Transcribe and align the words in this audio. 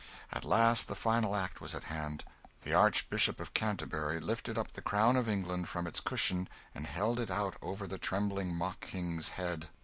At 0.33 0.43
last 0.43 0.87
the 0.87 0.95
final 0.95 1.35
act 1.35 1.61
was 1.61 1.75
at 1.75 1.83
hand. 1.83 2.25
The 2.61 2.73
Archbishop 2.73 3.39
of 3.39 3.53
Canterbury 3.53 4.19
lifted 4.19 4.57
up 4.57 4.73
the 4.73 4.81
crown 4.81 5.15
of 5.15 5.29
England 5.29 5.69
from 5.69 5.85
its 5.85 5.99
cushion 5.99 6.49
and 6.73 6.87
held 6.87 7.19
it 7.19 7.29
out 7.29 7.55
over 7.61 7.85
the 7.85 7.99
trembling 7.99 8.51
mock 8.55 8.79
King's 8.79 9.29
head. 9.29 9.69